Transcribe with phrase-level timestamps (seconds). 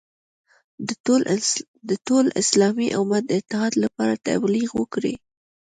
[1.89, 5.13] د ټول اسلامي امت د اتحاد لپاره تبلیغ وکړي.